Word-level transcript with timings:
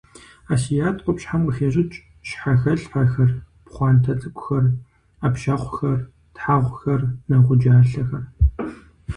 Асият 0.53 0.97
къупщхьэм 1.03 1.41
къыхещӏыкӏ: 1.45 1.97
щхьэхэлъхьэхэр, 2.27 3.31
пхъуантэ 3.65 4.13
цӏыкӏухэр, 4.19 4.65
ӏэпщэхъухэр, 5.21 5.99
тхьэгъухэр, 6.35 7.01
нэгъуджалъэхэр. 7.29 8.23